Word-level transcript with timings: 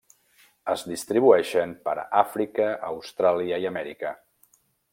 Es 0.73 0.85
distribueixen 0.91 1.75
per 1.87 1.95
Àfrica, 2.23 2.71
Austràlia 2.89 3.61
i 3.65 3.69
Amèrica. 3.73 4.15